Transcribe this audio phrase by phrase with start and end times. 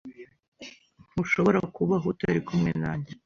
[1.09, 3.11] Ntushobora kubaho utari kumwe nanjye